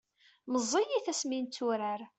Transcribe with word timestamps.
meẓẓiyit 0.51 1.05
asmi 1.11 1.37
netturar 1.43 2.01